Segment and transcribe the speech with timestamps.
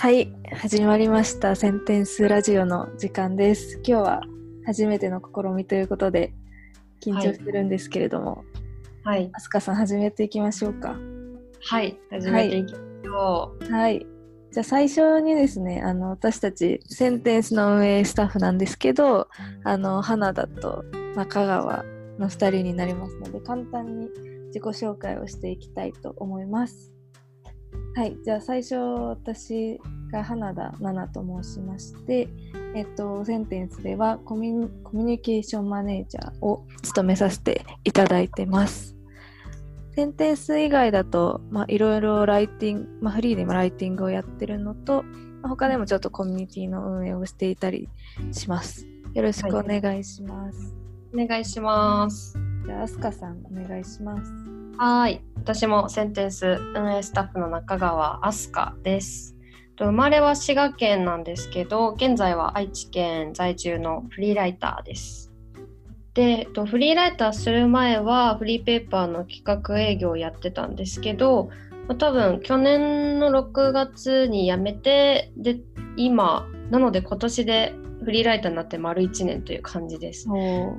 [0.00, 1.54] はい、始まりました。
[1.54, 3.74] センテンスラジオの時間です。
[3.86, 4.22] 今日は
[4.64, 6.32] 初めての試みということで
[7.02, 8.42] 緊張してるんですけれども、
[9.04, 9.28] はい。
[9.34, 10.96] あすかさん始めていきましょうか。
[11.66, 11.98] はい。
[12.10, 13.70] 始めていきましょう。
[13.70, 14.06] はい。
[14.50, 19.28] じゃあ最初にですね、あの私たちセンテンスの運営スタッフなんですけど、
[19.64, 20.82] あの花田と
[21.14, 21.84] 中川
[22.18, 24.08] の2人になりますので、簡単に
[24.46, 26.90] 自己紹介をしていきたいと思います。
[27.94, 29.80] はい、じゃあ最初私
[30.12, 32.28] が花田奈々と申しまして、
[32.74, 38.96] えっと、センテンスではコミュニコミュニケーションマネージャーを務めさせていただいてます。
[39.96, 47.88] センテンス以外だと、まあ、いろいろライティング、まあ、フリーでもライティングをやってるのと、まあ、他でもちょっとコミュニティの運営をしていたり
[48.30, 48.86] します。
[49.14, 50.74] よろしくお願いします。
[51.12, 52.38] お願いします。
[52.64, 54.59] じゃあ、あすかさんお願いします。
[54.82, 55.22] はい。
[55.36, 59.36] 私もセンテンス運営スタッフの中川飛鳥です。
[59.76, 65.34] と生まれは滋賀県なんですけど、現在は愛知県在住のフリーライターです。
[66.14, 71.50] で、とフリーライターする前はフリーペーパーの企画営業をやってたんですけど、
[71.86, 75.60] まあ多分去年の6月に辞めて、で、
[75.98, 80.26] 今、なので今年でフリーライターになって丸1年という感じです。
[80.30, 80.74] お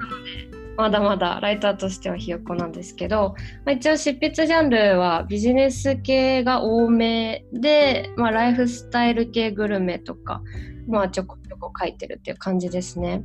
[0.77, 10.41] まだまだライターとしてはひよっこなんですけど、まあ、一応執筆ジャンルはビジネス系が多めで、まあ、ライフスタイル系グルメとか、
[10.87, 13.23] まあ、ちょこちょこ書いてるっていう感じですね。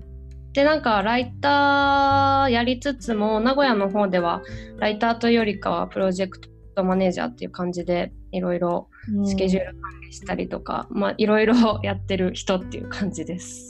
[0.52, 4.42] でなんかライターやりつつも名古屋の方では
[4.78, 6.41] ライターというよりかはプロジェク
[6.74, 8.89] トマネージャーっていう感じでいろいろ
[9.24, 13.69] スケジュール管理したりとか、まあいろいろやってる人っていう感じです。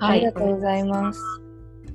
[0.00, 1.41] ありがとうございます。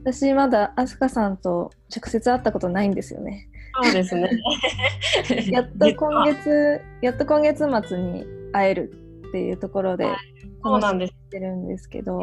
[0.07, 3.49] 私まだあすかさんと直接会ったことないんですよね。
[3.83, 4.29] そうですね。
[5.51, 8.93] やっと今月、やっと今月末に会える
[9.27, 10.07] っていうところで
[10.63, 11.09] そうなんです。
[11.09, 12.21] してるんですけど、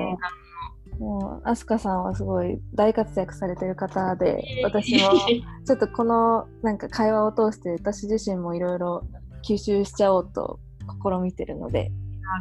[0.99, 5.11] もう、アスカさんはすごい大活躍されてる方で、私も
[5.67, 9.07] ちょっとこのなんか会話を通して私自身もいろいろ
[9.47, 10.59] 吸収しちゃおうと
[11.03, 11.93] 試みてるので、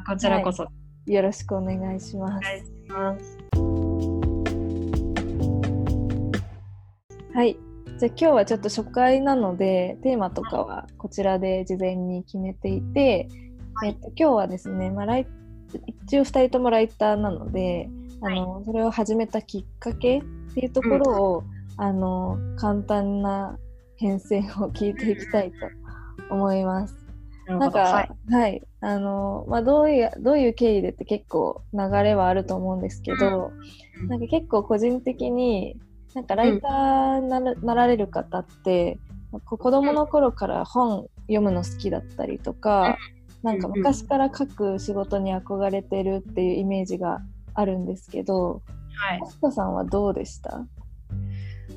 [0.07, 0.65] あこちらこそ。
[1.05, 3.42] よろしくお願いします。
[7.33, 7.57] はい。
[7.97, 13.27] じゃあ今日はちょっと初回なので、テーマとかはこちらで事前に決めていて、
[13.83, 15.27] えっと、今日はですね、まあ、ライ
[16.05, 17.89] 一応2人ともライターなので、
[18.21, 20.23] あのそれを始めたきっかけっ
[20.53, 21.43] ていうところを、
[21.77, 23.57] あの簡単な
[23.97, 25.57] 編成を聞いていきたいと
[26.29, 26.95] 思います。
[27.47, 28.57] ななんか、ははい。
[28.57, 33.51] い、あの、まあ、どういう、どういう経緯でって結構流れはあると思うんですけど、
[34.01, 34.07] うん。
[34.07, 35.75] なんか結構個人的に、
[36.13, 38.99] なんかライターなら,、なられる方って、
[39.45, 42.97] こ子供の頃から本読むの好きだったりとか、
[43.41, 47.21] なんか昔から書く仕事に憧れてるっていうイメージが
[47.53, 48.61] あるんですけど、
[48.95, 49.21] はい。
[49.23, 50.65] あすかさんはどうでした？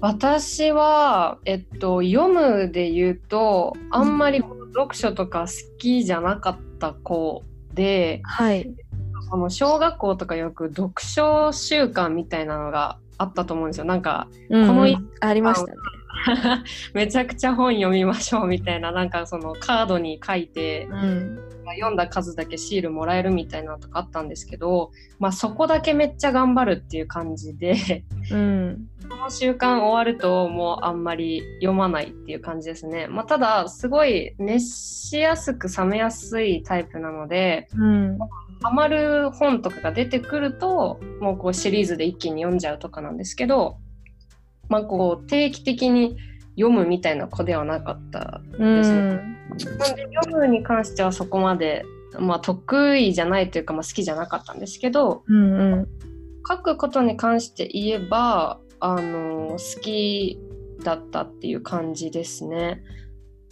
[0.00, 4.42] 私は、えっと、読むで言うとあんまり
[4.74, 8.70] 読書とか好きじゃなかった子ではい。
[9.30, 13.84] その小学校とかよく読書習慣みたいなのがあったと思うんですよ。
[13.84, 14.86] なんかこの
[15.20, 15.78] ありましたね。
[16.94, 21.38] めちゃくちゃ本読みましょうみたいななんかそのカードに書いてうん。
[21.74, 28.88] 読んだ数だけシールもらえるみたいなのとかあったんですけど、まあ、そこだけめっちゃ頑張るっていう感じでうん。
[29.08, 33.06] この習慣終わるともうあんまり読まないっていう感じですね。
[33.08, 34.66] まあ、ただすごい熱
[35.08, 38.18] しやすく冷めやすいタイプなのでうん。
[38.62, 43.78] ハマる本とかが出てくるともうこうシリーズで一気に読んじゃうとかなんですけど、
[44.68, 46.16] まあ、こう定期的に
[46.56, 48.66] 読むみたいな子ではなかったですね。
[48.66, 49.36] うん。
[49.78, 51.84] なんで読むに関してはそこまで、
[52.18, 55.52] まあ、得意じゃないというか、まあ、好きじゃなかったんですけどうん。
[55.52, 55.88] うん。
[56.48, 60.38] 書くことに関して言えばあの好き
[60.82, 62.82] だったっていう感じですね。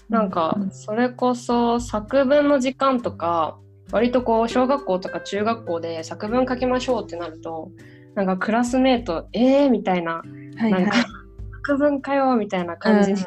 [0.08, 3.58] なんかうんそれこそ作文の時間とか
[3.90, 7.70] 割とこう小学校とか中学校で作文書きましょうってなると
[8.14, 10.22] なんかクラスメート「えー!」みたいな
[10.54, 11.24] なんか。
[11.66, 13.18] 作文かよみたいな感じに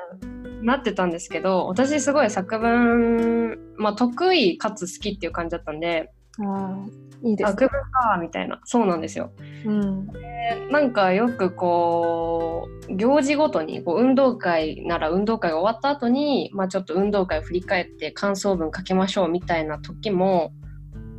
[0.62, 6.78] なってたんですけど、私すごい作文、まあ、得意かつ好きっていう感じだったんでああ、
[7.24, 9.32] いいです作文かみたいなそうなんですよ。
[9.66, 10.08] うん。
[10.08, 20.54] でなんかよくこう行事ごとにこう運動会なら運動会が終わった後に、まあ、ちょっと運動会を振り返って感想文書きましょうみたいな時も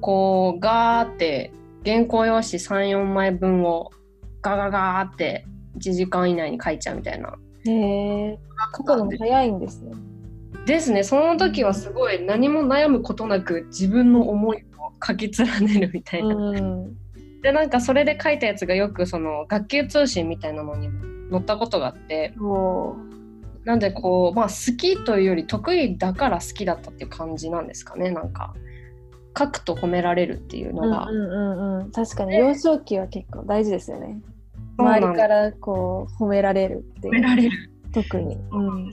[0.00, 1.52] こうガーって
[1.84, 3.90] 原稿用紙34枚分を
[4.42, 5.46] ガガガーって
[5.78, 7.34] 1時間以内に書いちゃうみたいな。
[7.66, 8.38] へえ、
[8.76, 9.92] 書くのも早いんですね。
[10.66, 16.34] ですねその時はすごい何も悩むことなく自分の思いを書き連ねるみたいな。
[16.34, 16.96] うん。
[17.42, 22.34] でなんかそれで書いたやつがよくその学級通信みたいなのにも載ったことがあって。
[23.64, 28.10] なんでこうまあ好きというより得意だから好きだったっていう感じなんですかね。
[28.10, 28.54] なんか
[29.38, 34.20] 書くと褒められるっていうのが、うんうんうんうん、確かに幼少期は結構大事ですよね。
[34.78, 37.14] 周りからこう褒められるっていう。
[37.14, 37.70] 褒められる。
[37.92, 38.36] 特に。
[38.50, 38.90] うん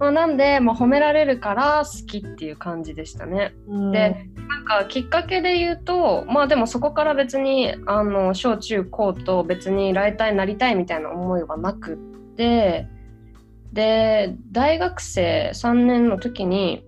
[0.00, 3.54] まあ、なんで、まあ、褒められるから好きっていう感じでしたね。
[3.68, 11.96] うん、でなんかきっかけで言うとまあでもそこから別にあの小中高と別にライターになりたいみたいな思いはなくっ
[12.34, 12.88] て
[13.74, 16.82] で大学生3年の時に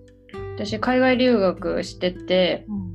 [0.55, 2.93] 私海外留学しててうん。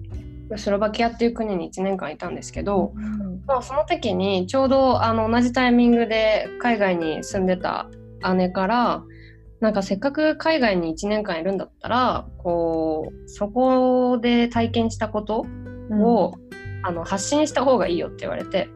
[0.56, 3.42] スロバキアっていう国に1年間いたんですけど、うん。
[3.46, 7.90] まあ、その時にちょうどあの同じタイミングで海外に住んでた
[8.34, 9.02] 姉から
[9.60, 15.46] なんかせっかく海外に1年間いるんだったらこうそこで体験したこと
[15.90, 16.34] を、
[16.84, 18.58] あの発信した方がいいよって言われて。
[18.58, 18.68] へえ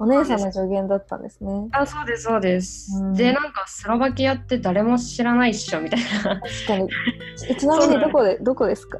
[0.00, 1.68] お姉さんの助言だったんですね。
[1.70, 3.14] あそうですそうです、うん。
[3.14, 6.40] でなんかスロバキアって誰も知らないっしょみたいな。
[6.40, 6.88] 確かに。
[7.36, 8.98] ちちなみにどこでどこですか？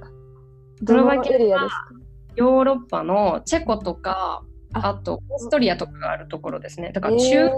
[0.87, 1.89] スロバキアどのエリアですか？
[2.37, 4.91] ヨーロッパのチェコとかあ。
[4.91, 6.93] あとオーストリアとかがあるところですね。
[6.93, 7.51] だからえ中,、ー。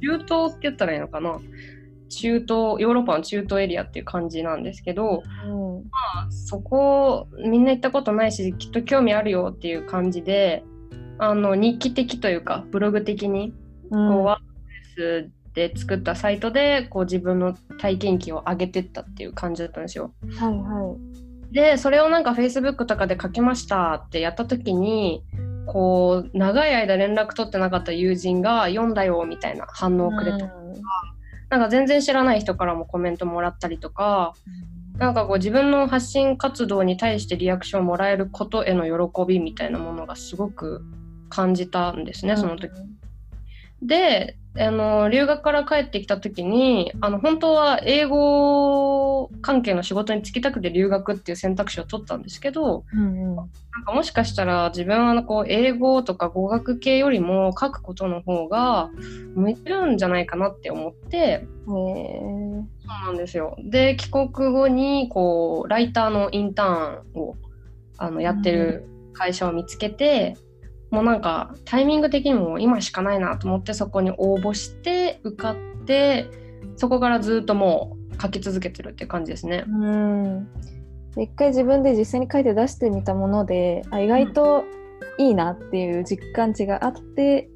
[0.00, 1.40] 中東って言ったらいいのかな
[2.08, 5.84] 中東ヨーロッパの中東エリアっていう感じなんですけどうん。
[6.30, 10.64] そこみんな行ったことないしきっと興味あるよっていう感じで
[11.18, 13.52] あの日記的というかブログ的に
[13.90, 14.08] うん。
[14.10, 14.46] こうワード
[14.96, 20.12] プレスで作ったサイトでこう自分の体験記を上げてったっていう感じだったんですよ。
[20.38, 20.96] はいは
[21.50, 25.24] でそれをなんか Facebook とかで書きましたってやった時に
[25.66, 30.44] こう長い間連絡取ってなかった友人が読んだよみたいな反応をくれて、
[31.50, 34.34] なんか全然知らない人からもコメントもらったりとか
[34.98, 40.82] なんかこう自分の発信活動に対してリアクションをもらえることへの喜びみたいなものがすごく
[41.28, 42.72] 感じたんですね、その時。
[43.82, 53.36] であの留学から帰ってきた時にあの本当は英語関係の仕事に就きたくて留学っていう選択肢を取ったんですけどうんうん。
[53.36, 53.48] なん
[53.84, 58.90] かもしかしたら自分はこう英語とか語学系よりも書くことの方が
[59.36, 63.56] 向いてるんじゃないかなって思ってそうなんですよ。
[63.62, 67.36] で帰国後にこうライターのインターンを
[67.98, 70.36] あのやってる会社を見つけて、
[70.90, 76.30] もうなんかタイミング的にも今しかないなと思ってそこに応募して受かって
[76.76, 79.64] そこからずっともう書き続けてるって感じですね。
[79.66, 80.48] うん
[81.14, 84.64] で一回自分で実際に書いて出してみたものであ意外と
[85.18, 87.48] いいなっていう実感値があって、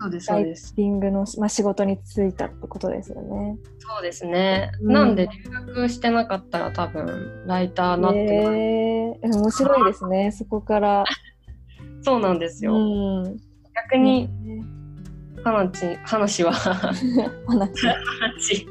[0.00, 3.58] そうですライティングの、まあ、仕事に就いたってことですよね。
[3.78, 4.70] そうですね。
[4.80, 11.04] うんなんで留学してなかったら多分ライターなってえ面白いですねそこから。
[12.02, 12.74] そうなんですよ。
[12.74, 13.36] うん、
[13.74, 14.28] 逆に
[15.44, 16.52] 話話は
[17.46, 17.86] 話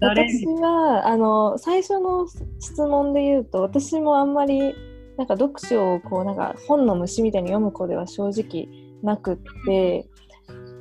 [0.00, 2.26] 私はあの最初の
[2.58, 4.74] 質問で言うと私もあんまり
[5.16, 8.68] なんか読書をこうなんか本の虫みたいに読む子では正直
[9.02, 10.08] なくって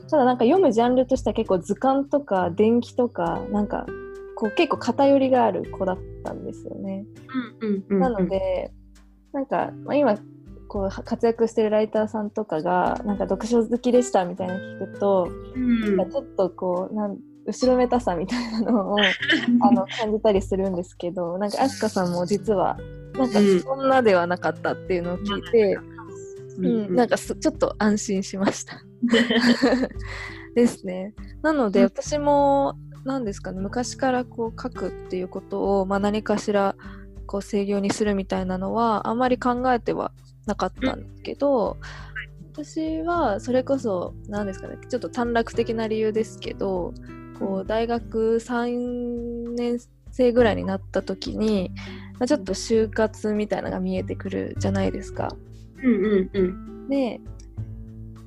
[0.10, 3.86] ただなんか読むジャンルとしては結構図鑑とか伝記とかなんか
[4.36, 7.06] こう結構偏りがある子だったんですよね。
[7.90, 8.72] なので
[9.34, 10.18] なんか、まあ、今
[10.72, 15.98] こう活躍してるライターさんとかがなんか読書好きでしたみたいなの聞くとうん。
[15.98, 18.96] なんかちょっとこうなん後ろめたさみたいなのを
[19.64, 22.78] あの感じたりするんですけどなんか飛鳥さんも実は
[23.18, 23.60] なんかうん。
[23.60, 25.78] そんなではなかったっていうのを聞いて、
[26.58, 26.66] うん。
[26.66, 28.82] うんなんかすちょっと安心しました。
[30.56, 31.14] ですね。
[31.42, 31.86] なのでうん。
[31.88, 36.78] 私も何ですかね昔からこう書くっていうことを、まあ、何かしら
[37.26, 40.14] こう制御にするみたいなのはあんまり考えては
[40.52, 41.78] なかったんですけど、
[42.54, 46.94] 私はそれこそ何ですかねちょっと短絡的な理由ですけど
[47.40, 49.80] こう大学3年
[50.12, 51.72] 生ぐらいになった時に、
[52.20, 55.30] まあ、ちょっと就活みたいなのが見えてくるじゃないですか。
[55.82, 57.22] うんうんうんで、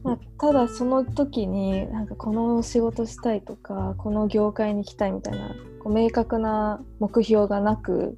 [0.02, 8.16] まあ、ただその時になんかこの仕事したいとかこの業界に行きたいみたいなこう明確な目標がなく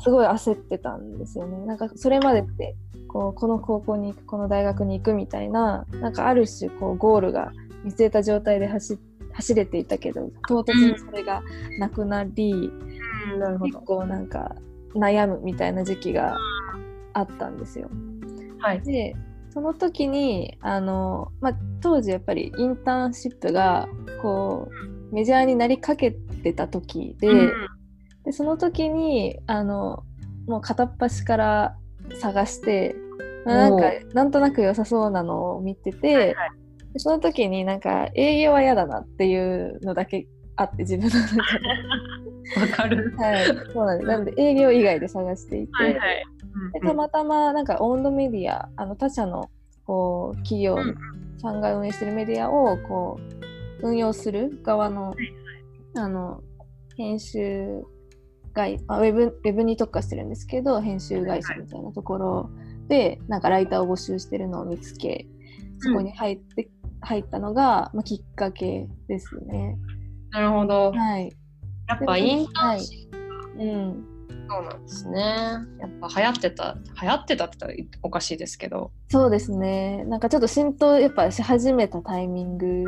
[0.00, 1.66] すごい焦ってたんですよね。
[1.66, 2.76] なんかそれまでって
[3.08, 7.52] こうこの高校に行くこの大学に行くみたいななんかある種こうゴールが
[7.84, 8.98] 見据えた状態で走
[9.32, 11.42] 走れていたけど唐突にそれが
[11.78, 13.84] なくなり、うんなるほ結ど。
[13.84, 14.54] 構なんか
[14.94, 16.36] 悩むみたいな時期が
[17.12, 17.90] あったんですよ。
[18.58, 18.82] はい。
[18.82, 19.16] で
[19.50, 23.88] その時にあの、まあ、当時やっぱりインターンシップが
[24.20, 24.68] こ
[25.10, 27.50] うメジャーになりかけてた時で,、
[28.24, 30.04] でその時にあの
[30.46, 31.76] もう片っ端から
[32.20, 32.96] 探して
[33.44, 36.50] なんかなんとなく良さそうなのを見てて、はいはい、
[36.96, 41.40] その時になんか営業は嫌だなっていうのだけあって自分の中で。
[42.60, 43.14] わかる。
[43.18, 44.08] はい、そうなんです。
[44.08, 46.22] なんで営業以外で探していて、はいはい。
[46.54, 49.50] うんうん、でたまたまなんかオウンドメディア、あの他社の
[49.84, 50.76] こう企業
[51.38, 53.20] さんが運営してるメディアをこ
[53.82, 55.14] う運用する側の、
[55.96, 56.40] あの
[56.96, 57.82] 編集
[58.56, 62.50] 会あウェブウェブに特化してるんですけど編集会社みたいなところ
[62.88, 65.26] でなんかライターを募集してるのを見つけ
[65.80, 69.76] そこに入って、うん、入ったのが、まあ、きっかけですね。
[70.30, 70.92] なるほど。
[70.92, 71.32] はい。
[71.88, 73.18] やっぱインターンシップ、
[73.58, 74.16] はい、うん。
[74.48, 75.20] そうなんですね。
[75.80, 78.92] やっぱ流行ってた、流行ってたって言ったらおかしいですけど。
[79.08, 80.04] そうですね。
[80.04, 82.84] なんかちょっと浸透やっぱし始めたタイミング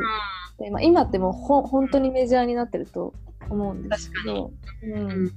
[0.57, 3.13] で、うん、まあ、今ってもうほ本当にメジャーになってると
[3.49, 4.51] 思うんですけど。
[4.83, 5.31] うん。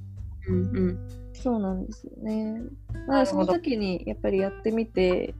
[0.47, 1.09] うんうん。
[1.33, 2.61] そうなんですよね。
[3.07, 5.33] まあ、その時にやっぱりやってみて、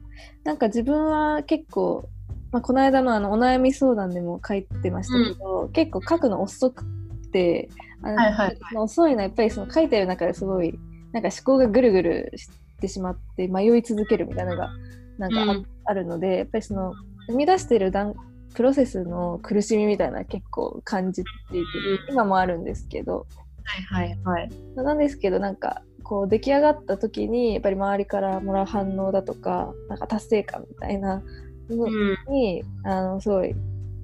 [0.44, 2.08] なんか自分は結構、
[2.52, 6.84] まあ、この間のあのお悩み相談でも書いてましたけど、うん、結構書くの遅く
[7.32, 7.68] て、
[8.02, 10.78] あの、はいはい、遅いのはやっぱりその書いてる中ですごい
[11.12, 14.70] なんか思考がぐるぐるしてしまって迷い続けるみたいなのが
[15.18, 16.92] なんかあうん、あるのでやっぱりその
[17.28, 18.14] 生み出してる段
[18.54, 21.66] プロセスの苦しみみたいな結構感じていて、
[22.10, 23.26] 今もあるんですけど、
[23.64, 24.18] はいはい。
[24.24, 31.22] はい、なんですけどなんかこう出来上がった時にやっぱり周りからもらう反応だとかなんか達成感みたいな
[31.70, 31.88] の
[32.28, 33.54] に、うん、あのすごい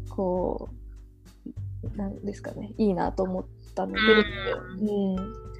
[0.08, 0.68] こ
[1.94, 4.00] うなんですかねいいなと思ったので、
[4.80, 5.50] うん、うん。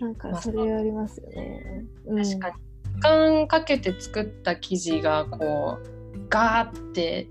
[0.00, 1.84] なんかそれありますよね。
[2.06, 2.54] 確かに。
[2.94, 7.28] 時間かけて作った生地がこうガーって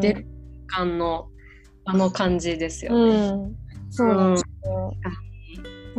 [0.00, 0.26] 出る
[0.66, 1.28] 感の、
[1.86, 3.28] うん、あの感じですよね。
[3.28, 3.56] うん、
[3.90, 4.92] そうなんですよ。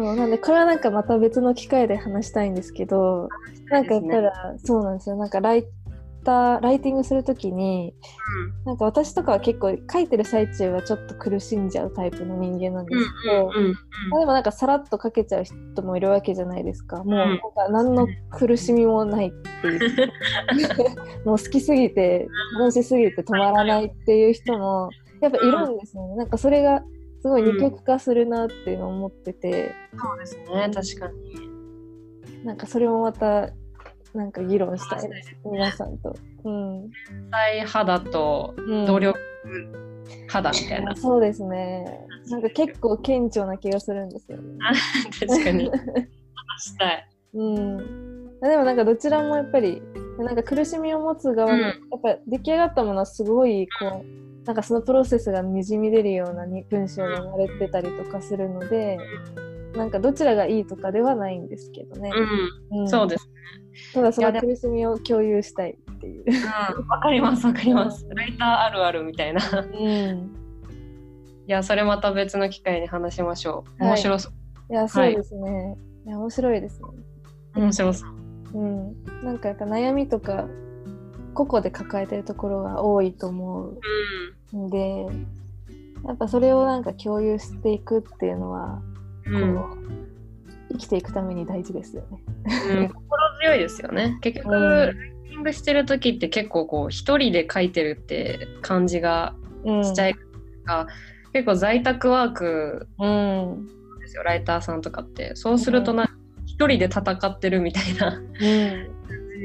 [0.02, 3.30] そうなんでこれはなんかまた別の機会で話したいんですけど、
[3.70, 5.16] なんかやっぱりそうなんですよ。
[5.16, 5.66] なんかライ
[6.24, 7.94] タライティングするときに、
[8.64, 17.04] うん、なんか私とかは結構書いてる最中はちょっと苦しんじゃうタイプの人間なんですけど、うんうん、でもなんかさらっと書けちゃう人もいるわけじゃないですか。
[17.04, 19.32] もうなんか何の苦しみもないっ
[19.62, 20.12] ていう。
[21.26, 22.28] もう好きすぎて
[22.60, 24.90] 楽しすぎて止まらないっていう人も
[25.22, 26.84] やっぱいるんですよね、なんかそれが
[27.22, 31.52] すごい二極化するなっていうのを思ってて、そうですね確かに
[32.44, 33.50] なんかそれもまた
[34.14, 36.16] なんか議論したいです、皆さんと。
[36.44, 36.90] うん。
[36.90, 38.56] 天才肌と
[38.88, 39.20] 努力
[40.28, 41.86] 肌みたいな、うん、そうですね。
[42.30, 44.58] なんか結構顕著な気がするんですよね。
[45.20, 45.72] 確かに。
[46.60, 47.10] したい。
[47.36, 48.40] うん。
[48.40, 49.82] でもなんかどちらもやっぱり
[50.18, 54.06] なんか苦しみを持つ側も、うん、やっぱ出来上がったものはすごいこう
[54.46, 58.98] なんかそのプロセスがにじみ出るような文章が生まれてたりとかするので、
[59.76, 62.12] なんかどちらがいいとかではないんですけどね。
[62.72, 63.32] うん、うん、そうですね。
[63.94, 66.26] ただその苦しみを共有したいっていう。
[66.48, 68.06] わ、うん、かりますわかります。
[68.10, 69.42] ライターあるあるみたいな。
[69.52, 70.42] うん。
[71.48, 73.84] いやそれまた別の機会に話しましょう。
[73.84, 74.34] 面白そう。
[74.74, 75.52] い、やそうですね。
[75.52, 76.88] はい、いや面白いですね。
[77.56, 78.60] 面白そう。
[78.60, 79.04] うん。
[79.24, 80.48] なんかやっぱ悩みとか
[81.34, 83.74] 個々で抱えてるところが多いと思
[84.54, 85.06] うんで、
[86.06, 88.82] やっぱそれをなんか共有していくっていうのは
[89.26, 89.92] こう
[90.72, 92.24] 生きていくために大事ですよね。
[92.70, 94.18] うん、心強いですよね。
[94.22, 99.36] 結局、ライティングしてる時って結構こう一人で書いてるって感じが
[99.84, 100.16] しちゃい
[100.66, 100.88] が、うん、
[101.34, 102.88] 結構在宅ワーク
[104.02, 105.36] ですよ、ライターさんとかって。
[105.36, 106.14] そうするとなんか
[106.46, 108.22] 一人で戦ってるみたいな、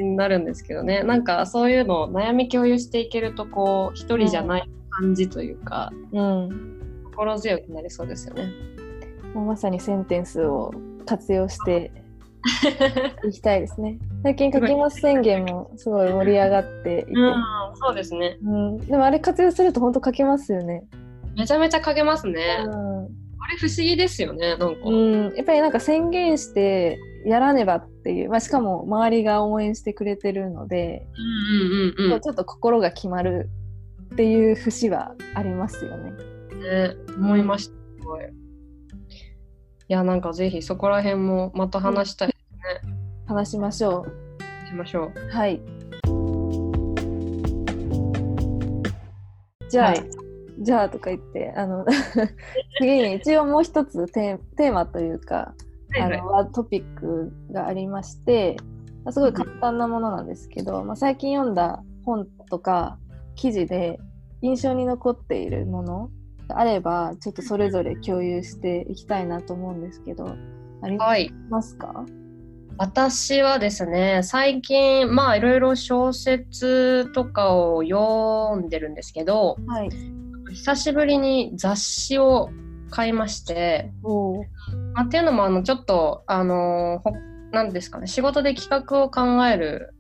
[0.03, 1.03] になるんですけどね。
[1.03, 8.51] なんかそういうのを悩み共有していけるとこう一人じゃない感じというか、うん、心強くなりそうですよね。
[9.35, 10.73] もうまさにセンテンスを
[11.05, 11.93] 活用して
[13.29, 13.99] いきたいですね。
[14.23, 17.35] 最近書きます宣言もすごい盛り上がっていて、うん、
[17.75, 20.85] そうですね、うん、でもあれ活用すると本当書けますよね。
[21.37, 22.65] めちゃめちゃ書けますね。
[22.65, 31.09] うん、あれ不思議ですよねなんか、うん、やっぱりなんか宣言してやらねばっていう、まあ、しかも周りが応援してくれてるので、
[31.99, 33.51] うんうんうん、ちょっと心が決まる
[34.15, 36.13] っていう節はありますよね。
[36.13, 37.75] ね思いました。
[38.01, 38.29] すごいい
[39.89, 42.95] や、なんかぜひそこら辺もまた話したいですね。
[43.27, 44.07] 話しましょ
[44.65, 44.69] う。
[44.69, 45.29] しましょう。
[45.29, 45.61] はい。
[49.69, 50.05] じゃあ、はい、
[50.61, 51.85] じゃあとか言って、あの
[52.79, 55.57] 次に一応もう一つテーマというか、
[56.01, 58.57] はいはい、あのトピックがありまして、
[59.11, 62.99] すごい簡単なものなんですけど、まあ、最近読んだ本とか
[63.35, 63.99] 記事で
[64.43, 66.11] 印象に残っているもの
[66.49, 70.37] あればちょっとそれぞれ共有していきたいなと思うんですけど
[70.83, 70.99] あり
[71.51, 72.07] ますか、はい、
[72.79, 79.91] 私はですね最近まあいろいろ小説とかを読んでるんですけどはい。
[80.51, 82.51] 久しぶりに雑誌を
[82.91, 84.43] 買いまして、お
[84.97, 87.13] まあ、っていうのもあのちょっとあのほ
[87.53, 89.95] なんですかね仕事で企画を考える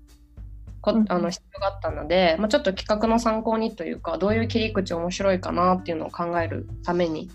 [0.81, 7.29] こうんあの必要があったので、まあ、ちょっと企画の参考にというかどういう切り口面白いかなっていうのを考えるために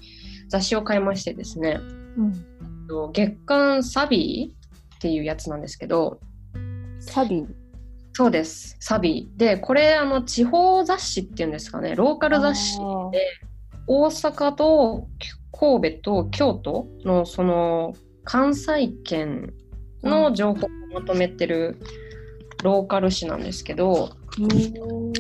[0.49, 1.79] 雑誌を買いましてですね
[2.17, 2.87] うん。
[2.89, 6.19] と月刊サビーっていうやつなんですけど
[6.99, 7.45] サビ？
[8.13, 12.79] そうですサビーでこれあの地方雑誌っていうんですかねローカル雑誌
[13.11, 13.39] で
[13.85, 15.07] 大阪と
[15.61, 19.53] 神戸と京都のその関西圏
[20.01, 21.77] の情報をまとめてる
[22.63, 24.49] ローカル誌なんですけど、うん。
[24.49, 25.13] こ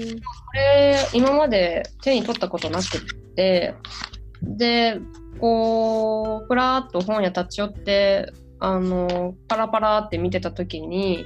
[0.55, 3.01] れ今まで手に取ったことなくっ
[3.35, 3.75] て
[4.41, 4.99] で
[5.39, 11.23] こうふらーっと本屋立ち寄ってあのパラパラって見てた時に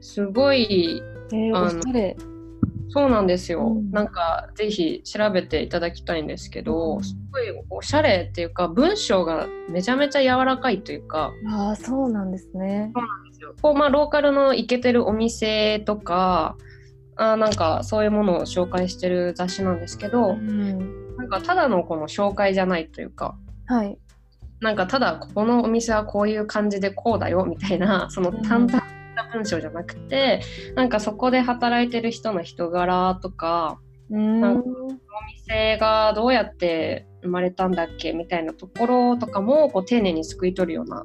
[0.00, 1.00] すごい
[1.30, 2.16] えー、あのおしゃれ。
[2.90, 12.92] そうなんですよ、うんなんかぜひ調べていただきたいんですけど、うんすごいおしゃれっていうか文章がめちゃめちゃ柔らかいというかああ、そうなんですね。
[13.62, 16.56] こう、まあ、ローカルのイケてるお店とか
[17.16, 21.16] あなんかそういうものを紹介してる雑誌なんですけど、うん。
[21.16, 23.98] なんかただのこの紹介じゃないというかはい。
[24.60, 28.87] なんかただここのお店はこういう感じでこうだよみたいなその淡々な
[29.32, 30.40] 文章じゃなくて、
[30.74, 33.78] なんかそこで働いてる人の人柄とか
[34.10, 34.40] うん。
[34.40, 34.64] なんお
[35.46, 41.04] 店がどうやって生まれたんだっけみたいなところとかもこう丁寧にすくい取るような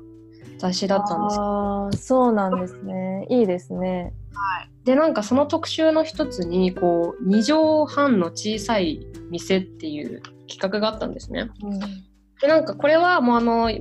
[0.58, 3.26] 雑誌だったんですよああ、そうなんですね。
[3.30, 4.14] いいですね。
[4.86, 11.50] でなんかその特集の一つにこう2畳半の小さい店っていう企画があったんですね。
[11.64, 11.80] うん。
[11.80, 13.72] でなんかこれはもうあの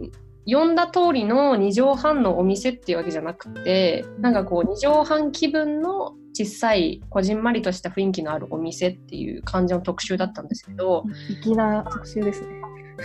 [0.45, 11.05] 読んだ通りの2畳半のお店っていうわけじゃなくてなんかこう2畳半気分の小さいこじんまりとした雰囲気のあるお店っていう感じの特集だったんですけど
[11.43, 12.49] 粋な特集ですね。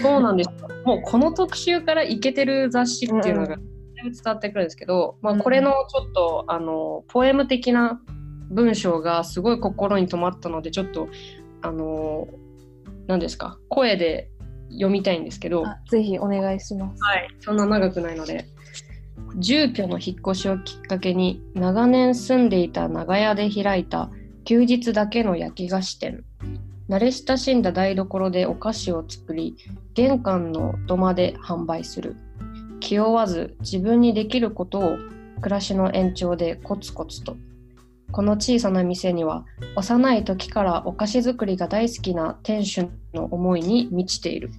[0.02, 0.68] そうなんですよ。
[0.86, 3.58] もうこの特集からイケてる雑誌っていうのが
[4.04, 8.00] 伝わってくるんですけど、まあ、これのちょっとあのポエム的な
[8.50, 11.10] 文章がすごい心に留まったのでちょっと
[11.62, 12.28] あの
[13.08, 14.30] 何ですか声で
[14.70, 17.04] 読みたいんですけど、あぜひお願いします。
[17.04, 18.46] はい、そんな長くないので。
[19.38, 24.10] 住居の引っ越しをきっかけに長年住んでいた長屋で開いた
[24.46, 26.24] 休日だけの焼き菓子店。
[26.90, 29.58] 慣れ親しんだ台所でお菓子を作り
[29.94, 32.16] 玄関の土間で販売する。
[32.80, 34.98] 気負わず自分にできることを
[35.42, 37.36] 暮らしの延長でコツコツと
[38.12, 44.50] この小さな店には幼い時からお菓子作りが大好きな店主の思いに満ちている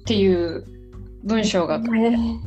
[0.00, 0.64] っていう
[1.24, 2.38] 文章がえー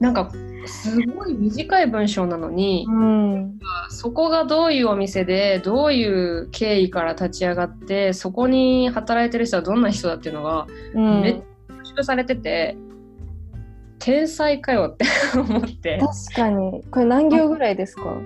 [0.00, 0.30] なんか
[0.64, 3.58] すごい短い文章なのにうん。
[3.90, 11.20] そこがどういうお店でどういう経緯から立ち上がってそこに働いてる人はどんな人だっていうのがうん。
[11.20, 11.34] めっ
[11.68, 12.76] 凝縮されてて
[13.98, 15.04] 天才かよって
[15.38, 16.82] 思って確かに。
[16.90, 18.16] これ何行ぐらいですか？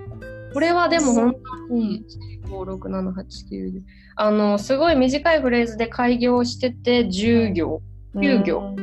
[0.55, 1.35] これはでも本
[1.69, 2.05] 当うに
[2.45, 3.83] 56789
[4.17, 7.83] あのすごい短いフレーズで開業してて10行
[8.15, 8.77] 9行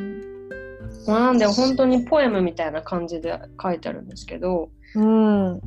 [1.08, 5.54] なんで本当にポエムみたいな感じで書いてあるんですけどうん。
[5.54, 5.62] うん。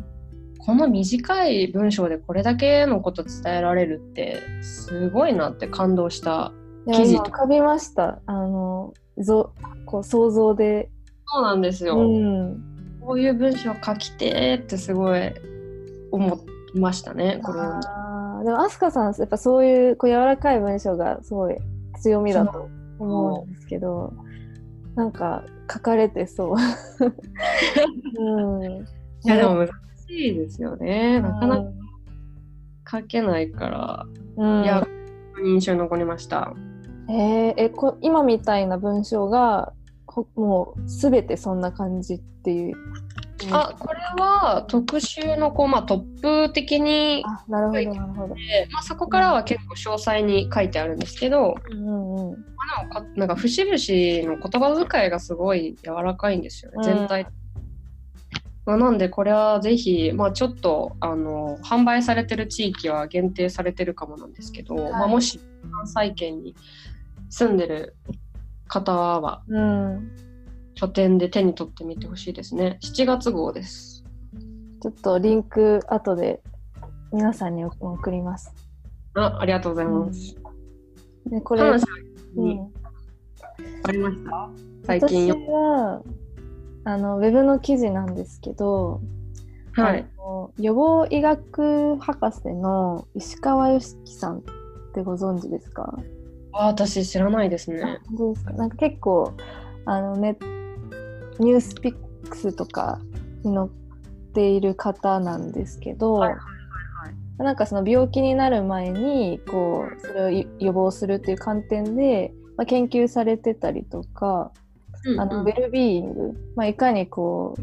[0.59, 6.53] この短い文章でこれだけのこと伝えられるってすごいなって感動した
[6.87, 8.21] 記事と今浮かびました。
[8.27, 9.53] あの、ぞ
[9.85, 10.91] こう想像で。
[11.27, 12.63] そうなんですよ、うん。
[13.01, 15.21] こういう文章書きてーってすごい
[16.15, 21.57] 思いましたねこれをあーでも飛鳥さんやっぱそういうこう柔らかい文章がすごい
[22.01, 24.13] 強みだと思うんですけど
[24.95, 28.23] なんか書かれてそう。
[28.23, 28.65] うん、
[29.25, 29.69] いやでも難
[30.07, 31.21] しいですよね。
[31.21, 31.57] なかな
[32.85, 34.87] か書けないから、うん、いや
[35.45, 36.55] 印象に残りました。
[37.09, 39.73] えーえこ今みたいな文章が
[40.07, 42.77] ほもうすべてそんな感じっていう。
[43.53, 48.35] あこれは特集のこう、まあ、トップ的にあなるほどなるほど。
[48.35, 52.45] で、まあ、そこからは結構詳細に書いてあるんですけど、うんうん
[52.93, 56.83] まなんか節々の言葉遣いがすごい柔らかいんですよね、うん。
[56.83, 57.27] 全体。
[58.67, 64.93] まあ、なんでこれはぜひ、まあ、ちょっとあの販売されてる地域は限定されてるかもなんですけど、はい。
[64.93, 65.39] まあ、もし
[65.71, 66.55] 関西圏に
[67.29, 67.97] 住んでる
[68.67, 70.11] 方はうん、
[70.75, 72.79] 書店で手に取ってみてほしいですね。
[72.83, 74.05] 7月号です。
[74.83, 76.43] ちょっとリンク後で
[77.13, 78.53] 皆さんに送ります。
[79.15, 80.37] あありがとうございます、
[81.27, 81.85] でこれ、話
[82.37, 82.61] うんに
[83.85, 84.51] ありました？
[84.87, 86.03] 最近私よは
[86.85, 89.01] あのウェブの記事なんですけど、
[89.73, 90.07] はい。
[90.59, 94.43] 予防医学博士の石川良樹さんっ
[94.95, 95.97] てご存知ですか？
[96.53, 98.01] あ、私知らないですね。
[98.09, 98.53] 本当ですか？
[98.55, 99.33] なんか結構
[99.87, 100.37] あのネ
[101.39, 103.01] ニュースピックスとか
[103.45, 103.69] に載っ
[104.33, 106.35] ている方なんですけど、はい
[107.39, 114.53] なんかその病気になる前にこうそれをい予防するっていう観点で、まあ、研究されてたりとか、
[115.05, 117.55] うんあのウェルビーイング、まあ、いかにこ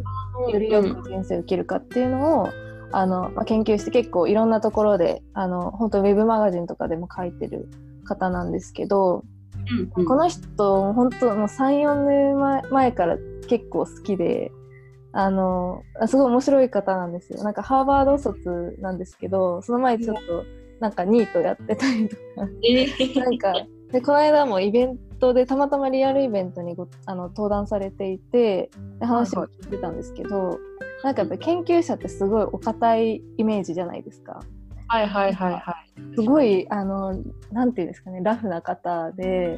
[0.48, 2.50] うよりよく人生を生きるかっていうのを
[2.92, 7.68] あの、まあ、研究して結構いろんなところであの本当ウェブマガジンとかでも書いてる
[8.04, 9.24] 方なんですけど、
[9.96, 13.18] うんこの人本当もう34年前前から
[13.52, 14.50] 結構好きで
[15.12, 20.46] あのあすごい面白い方なんですよなんかハーバード卒なんですけどその前ちょっと
[20.80, 22.22] なんかニートやってたりとか
[22.64, 23.54] えーなんか
[23.92, 30.60] でこの間もイベントでたまたまリアルイベントにごあの登壇されていてで話を聞いてたんですけど、
[31.04, 34.42] なんかやっぱり研究者ってすごいお堅いイメージじゃないですか。
[34.88, 36.16] はいはいはいはい。
[36.16, 39.58] すごいあのなんていうんですかねラフな方で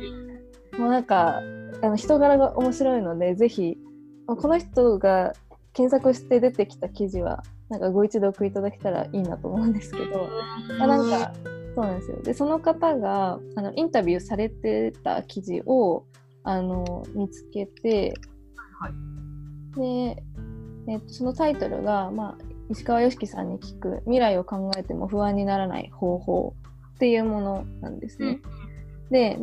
[0.78, 1.42] もうなんか
[1.82, 3.78] あの人柄が面白いのでぜひ
[4.28, 5.34] この人が
[5.74, 10.30] 検索して出てきた記事はなんかご一読いただけたらいいなと思うんですけど、
[10.78, 11.34] まあ、なんか
[11.76, 12.22] そうなんですよ。
[12.22, 16.06] でその方があのインタビューされてた記事を
[16.44, 18.14] あの見つけて、
[18.80, 19.14] はい
[19.76, 20.24] で、
[20.88, 26.56] えっと、そのタイトルが、まあ、石川良樹さんに聞く未来を考えても不安にならない方法
[26.96, 28.36] っていうものなんですね。
[28.36, 28.50] で、ま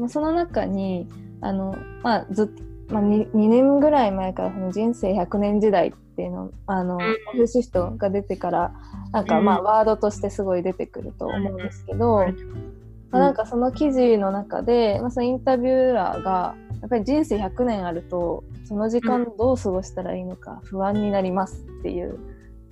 [0.07, 1.09] あ、その中に
[1.41, 2.55] あの、まあ、ず
[2.89, 8.73] まあ2、2年ぐらい前からその人生100年時代っていうのあのフーシストが出てから
[9.13, 12.71] なんかまあうんワードとしてすごい出てくると思うんですけど、うん
[13.11, 22.19] まあ、なんかその記事の中で、まあ、そのインタビュアーがやっぱり人生100年あるとその時間どう過ごしたらいいのか不安になりますっていう、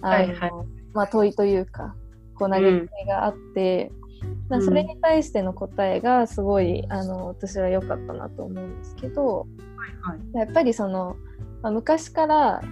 [0.00, 0.50] あのはいはい。
[0.94, 1.94] まあ、問いというか
[2.34, 3.90] こう投げかけがあって、
[4.48, 9.46] まあそれに対しての答えがすごいあの私は良かったなと思うんですけど
[10.02, 11.16] はいやっぱりその、
[11.62, 12.62] まあ、昔から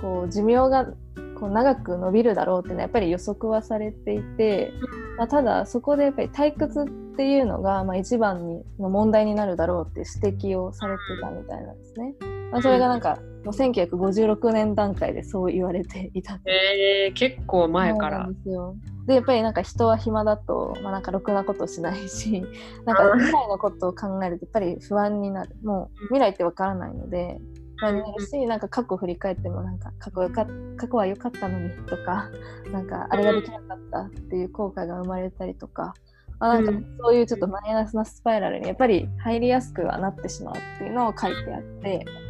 [0.00, 0.86] こう寿命が
[1.34, 4.72] こう長く伸びるだろうっていうのはやっぱり予測はされていて、
[5.18, 12.14] まあ、ただそこでやっぱり退屈っていうのが、まあ、一番にの問題になるだろうっていう指摘をされてたみたいなんですね。
[12.50, 18.26] まあ、それがなんかもう1956年段階でそう言われていたえー、結構前から。
[18.26, 18.74] んですよ。
[19.06, 22.42] でやっぱりなんか人は暇だと、まあ、なんかろくなことしないし
[22.86, 27.38] なんか未来のことを考えるとやっぱり不安になるもう未来ってわからないので
[27.76, 30.46] 不安になるしなんか過去振り返ってもなんか過去よか
[30.78, 32.30] 過去は良かったのにとか
[32.72, 35.94] なんかあれができなかったっていう後悔が生まれたりとか。
[36.40, 42.23] まあ、なんかうんそういうちょっとマイナスなスパイラルにやっぱり入りやすくはなってしまうっていうのを書いてあって、まあ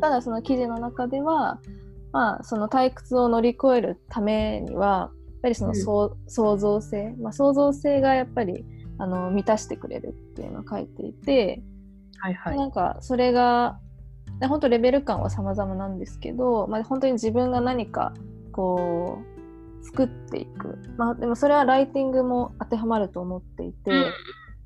[0.00, 1.60] ただその記事の中では、
[2.12, 5.10] まあ、その退屈を乗り越えるためにはやっ
[5.42, 6.16] ぱりその創
[6.56, 8.64] 造性、まあ、創造性がやっぱり
[8.98, 11.62] あの満たしてくれるっていうのを書いていて、
[12.18, 12.56] はいはい。
[12.56, 13.78] なんかそれが
[14.40, 18.14] で本当レベル感は様々なんですけど、まあ、本当に自分が何か
[18.52, 19.18] こ
[19.82, 23.90] う作っていく、まあ、でもそれはライティングも当てはまると思っていて、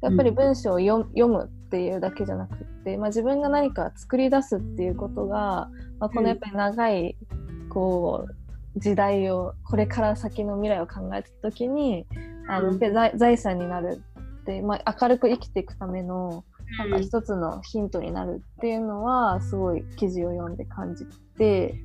[0.01, 5.69] やっぱり文章を読読むっていうだけじゃなくって、まあ、自分が何か作り出すっていうことが、
[6.01, 7.17] まあ、このやっぱり長い
[7.69, 12.07] こう時代をこれから先の未来を考えた時に
[12.49, 14.03] あのうん財財産になる
[14.41, 16.45] って、まあ、明るく生きていくための
[16.79, 21.05] なんか一つのヒントになるっていうのはすごい記事を読んで感じ
[21.37, 21.81] て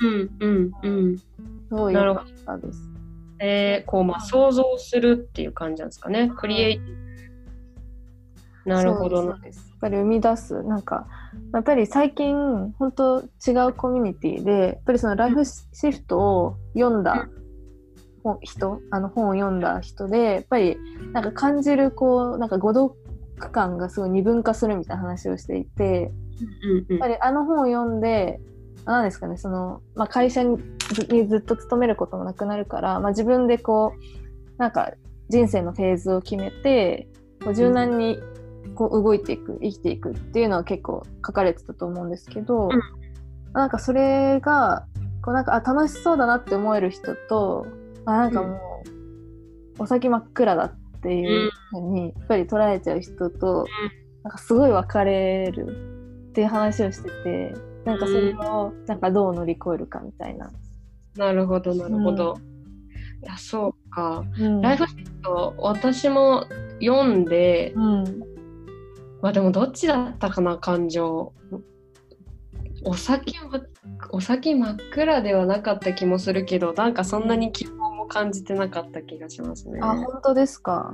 [0.00, 1.18] うんうんうん。
[1.18, 1.24] す
[1.70, 2.90] ごい良かったです。
[3.40, 6.30] えー、こうまあ想像するっていう感じなんですかね。
[6.36, 7.03] クリエイティブ。
[8.66, 9.22] なるほど。
[9.22, 9.38] なやっ
[9.80, 11.06] ぱり生み出すなんか
[11.52, 17.28] やっぱり最近本当違うコミュニティでやっぱりそのライフシフトを読んだ
[18.22, 20.78] 本人あの本を読んだ人でやっぱり
[21.12, 22.94] なんか感じるこうなんか誤読
[23.52, 26.10] 感がすごい二分化するみたいな話をしていて
[26.88, 28.40] やっぱりあの本を読んで
[28.86, 30.58] 何ですかねその、まあ、会社に
[30.92, 34.92] ずにずっと勤めることもなくなるから、まあ、自分でこうなんか
[35.28, 37.08] 人生のフェーズを決めて
[37.42, 38.18] こう柔軟に
[38.74, 42.80] こう動いていく生きていくっていうのは結構書かれてたと思うんですけど、うん。
[43.52, 44.86] なんかそれが
[45.22, 47.66] こうなんかあ楽しそうだなって思える人と
[48.04, 48.82] あなんかも
[49.78, 53.66] う、お先真っ暗だっていうふうにやっぱり捉えちゃう人と、
[54.22, 60.50] なんかすごい分かれるっていう話をしててなんかそれをなんかどう乗り越えるかみたいな。
[61.16, 62.38] なるほどなるほど。
[63.22, 64.24] いやそうか。
[64.38, 64.60] うん。
[64.60, 66.46] ライフシフト私も
[66.80, 68.33] 読んで、うん
[69.24, 71.32] まあでもどっちだったかな感情。
[72.84, 73.62] お先は
[74.10, 79.80] お先真っ暗ではなかった気もするけどなんかそんなに希望も感じてなかった気がしますね。
[79.82, 80.92] あ本当ですか？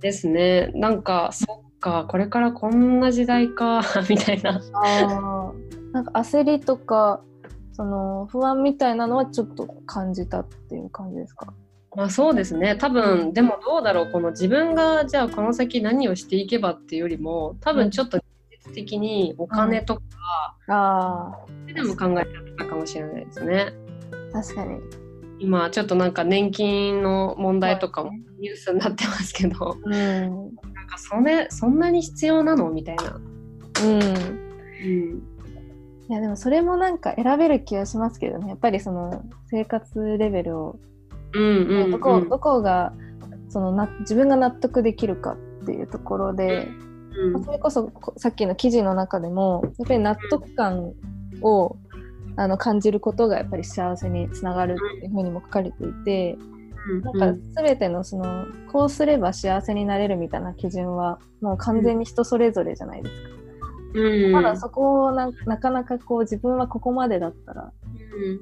[0.00, 4.60] ですねなんかそっかこれからこんな時代か みたいな。
[4.74, 5.52] あ
[5.92, 7.22] なんか焦りとか
[7.70, 11.54] その不安みたいなのはちょっと感じたっていう感じですか？
[11.96, 12.76] まあそうですね。
[12.76, 14.10] 多分でもどうだろう。
[14.10, 18.24] この自分がじゃあこの先何をしていけばっていうよりも多分ちょっと現
[18.66, 20.02] 実的にお金とか、
[20.68, 23.72] うん、あでも考えてたかもしれないですね。
[24.32, 24.78] 確かに。
[25.40, 30.50] 今ちょっとなんか年金の問題とかもニュースになってますけど、うん、なん
[30.86, 33.20] かそれそんなに必要なのみたいな。
[33.82, 35.22] うん、うん。
[36.08, 38.48] いやでもそれもなんか選べる気がしますけどね。
[38.48, 40.78] やっぱりその生活レベルを、
[41.32, 42.92] どこどこが
[43.48, 46.68] そのな自分が納得できるかっていうところで、
[47.16, 50.92] うん、それこそさっきの記事の中でもやっぱり納得感
[51.42, 51.76] を
[52.36, 56.38] あの感じることがやっぱり幸せにつながるっていうふうにも書かれていて、
[57.18, 63.28] なんか全てのそのこうすれば幸せになれるみたいな基準はもう完全に人それぞれじゃないですか。
[63.92, 67.72] うん、まだそこをななかなかこう自分はここまでだったら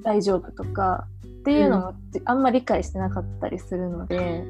[0.03, 1.07] 大丈夫とか
[1.39, 1.93] っていうのも
[2.25, 4.43] あんまり理解してなかったりするので、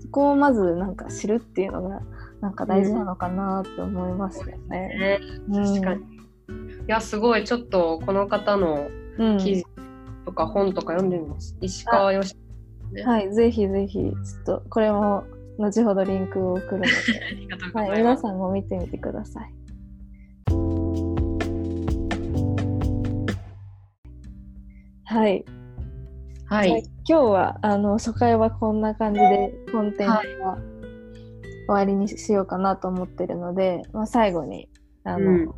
[0.00, 2.00] そこをまずなんか知るっていうのが
[2.40, 5.18] なんか大事なのかなって思いますよね。
[5.48, 6.04] うん、確かに、い
[6.86, 7.44] やすごい。
[7.44, 8.88] ちょっとこの方の
[9.38, 9.64] 記事
[10.24, 11.56] とか本とか読んでみます。
[11.60, 12.36] 石川よし、
[12.92, 13.34] ね、はい。
[13.34, 13.98] ぜひぜひ。
[13.98, 15.24] ちょっとこれも
[15.58, 16.88] 後ほどリンクを送るので。
[17.74, 19.52] はい、皆さんも見てみてください。
[25.08, 25.42] はい。
[26.44, 26.84] はい。
[27.08, 34.68] 今日はあの初回はこんな感じでコンテンツは終わりにしようかなと思ってるので、まあ、最後に
[35.04, 35.54] あの、うん、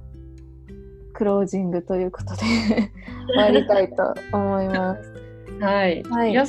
[1.15, 2.43] クロージングということで
[3.27, 5.13] 終わりたいと思います。
[5.61, 6.01] はい。
[6.05, 6.45] はい、いや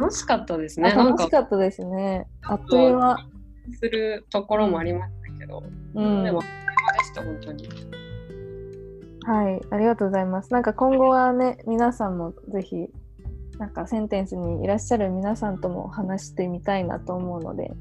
[0.00, 0.92] 楽しかったですね。
[0.92, 2.28] 楽しかったですね。
[2.42, 3.16] あっという間。
[3.80, 5.60] するところもありましたけど、
[5.94, 7.93] うん、でもあっという間でした本当に。
[9.24, 10.52] はい、ありがとうございます。
[10.52, 12.88] なんか今後はね、皆さんもぜひ、
[13.58, 17.72] なんかセンテンスにいらっしゃる皆さんとも話してみたいなと思うので、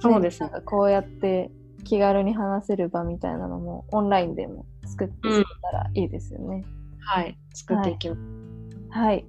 [0.00, 0.50] そうですね。
[0.50, 1.50] なんかこうやって
[1.84, 6.56] 気軽に話せる場みたいなのもオンラインでも作っていけたらいいですよね。
[6.56, 8.20] うん、はい、作っていきます。
[8.90, 9.24] はい。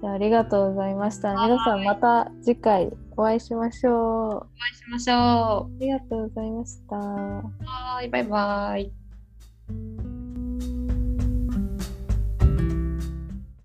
[0.00, 1.32] じゃあありがとうございました。
[1.34, 3.96] 皆さんまた次回お会いしましょう。
[3.96, 5.16] お会いしましょう。
[5.16, 6.96] ありがとうございました。
[6.96, 8.92] はい、バイバイ。